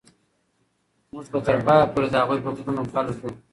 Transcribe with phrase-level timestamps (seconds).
[1.13, 3.29] موږ به تر پایه پورې د هغوی په پلونو پل ږدو.